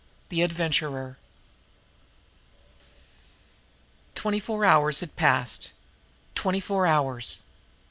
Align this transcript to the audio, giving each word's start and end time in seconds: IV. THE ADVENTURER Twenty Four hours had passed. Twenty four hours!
IV. 0.01 0.29
THE 0.29 0.41
ADVENTURER 0.41 1.19
Twenty 4.15 4.39
Four 4.39 4.65
hours 4.65 5.01
had 5.01 5.15
passed. 5.15 5.69
Twenty 6.33 6.59
four 6.59 6.87
hours! 6.87 7.43